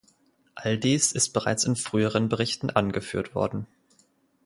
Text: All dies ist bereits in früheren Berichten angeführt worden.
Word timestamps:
All 0.55 0.79
dies 0.79 1.11
ist 1.11 1.29
bereits 1.31 1.63
in 1.63 1.75
früheren 1.75 2.27
Berichten 2.27 2.71
angeführt 2.71 3.35
worden. 3.35 3.67